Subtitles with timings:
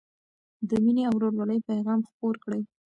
[0.69, 2.61] د مینې او ورورولۍ پيغام خپور کړئ.